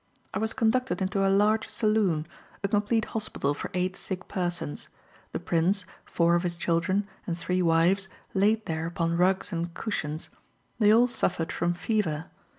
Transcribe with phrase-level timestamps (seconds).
[0.33, 2.25] I was conducted into a large saloon,
[2.63, 4.87] a complete hospital for eight sick persons:
[5.31, 10.31] the prince, four of his children, and three wives, laid there upon rugs and cushions.
[10.79, 12.31] They all suffered from fever.